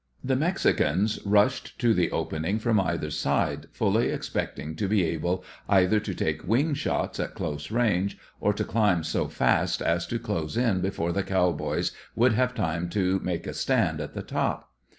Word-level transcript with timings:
The 0.23 0.35
Mexicans 0.35 1.19
rushed 1.27 1.77
to 1.77 1.93
the 1.93 2.09
opening 2.09 2.57
from 2.57 2.79
either 2.81 3.11
side, 3.11 3.67
fully 3.71 4.09
expecting 4.09 4.75
to 4.77 4.87
be 4.87 5.05
able 5.05 5.43
either 5.69 5.99
to 5.99 6.15
take 6.15 6.43
wing 6.47 6.73
shots 6.73 7.19
at 7.19 7.35
close 7.35 7.69
range, 7.69 8.17
or 8.39 8.51
to 8.51 8.63
climb 8.63 9.03
so 9.03 9.27
fast 9.27 9.79
as 9.79 10.07
to 10.07 10.17
close 10.17 10.57
in 10.57 10.81
before 10.81 11.11
the 11.11 11.21
cowboys 11.21 11.91
would 12.15 12.33
have 12.33 12.55
time 12.55 12.89
to 12.89 13.19
make 13.19 13.45
a 13.45 13.53
stand 13.53 14.01
at 14.01 14.15
the 14.15 14.23
top. 14.23 14.71